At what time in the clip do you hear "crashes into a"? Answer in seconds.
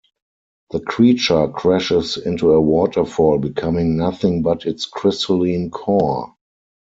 1.49-2.59